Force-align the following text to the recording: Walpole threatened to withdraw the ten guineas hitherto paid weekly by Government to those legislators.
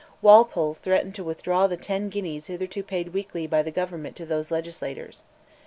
Walpole 0.23 0.73
threatened 0.73 1.13
to 1.13 1.23
withdraw 1.23 1.67
the 1.67 1.77
ten 1.77 2.09
guineas 2.09 2.47
hitherto 2.47 2.81
paid 2.81 3.09
weekly 3.13 3.45
by 3.45 3.61
Government 3.61 4.15
to 4.15 4.25
those 4.25 4.49
legislators. 4.49 5.25